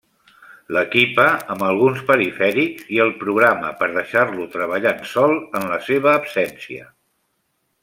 [0.75, 1.25] L'equipa
[1.55, 6.91] amb alguns perifèrics i el programa per deixar-lo treballant sol en la seva absència.